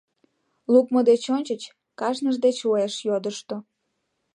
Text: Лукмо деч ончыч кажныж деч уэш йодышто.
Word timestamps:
Лукмо 0.73 0.99
деч 1.09 1.23
ончыч 1.35 1.61
кажныж 1.99 2.35
деч 2.45 2.57
уэш 2.69 2.93
йодышто. 3.07 3.55